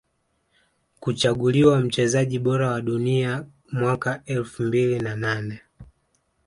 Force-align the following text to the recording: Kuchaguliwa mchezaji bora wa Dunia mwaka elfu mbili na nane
Kuchaguliwa 0.99 1.79
mchezaji 1.81 2.39
bora 2.39 2.71
wa 2.71 2.81
Dunia 2.81 3.45
mwaka 3.71 4.21
elfu 4.25 4.63
mbili 4.63 4.99
na 4.99 5.15
nane 5.15 5.61